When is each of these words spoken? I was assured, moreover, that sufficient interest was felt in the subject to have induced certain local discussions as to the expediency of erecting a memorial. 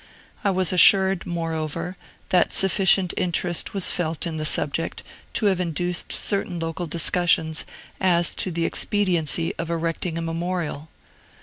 I 0.43 0.49
was 0.49 0.73
assured, 0.73 1.27
moreover, 1.27 1.95
that 2.29 2.53
sufficient 2.53 3.13
interest 3.17 3.75
was 3.75 3.91
felt 3.91 4.25
in 4.25 4.37
the 4.37 4.45
subject 4.47 5.03
to 5.33 5.45
have 5.45 5.59
induced 5.59 6.11
certain 6.11 6.59
local 6.59 6.87
discussions 6.87 7.65
as 7.99 8.33
to 8.33 8.49
the 8.49 8.65
expediency 8.65 9.53
of 9.59 9.69
erecting 9.69 10.17
a 10.17 10.21
memorial. 10.23 10.89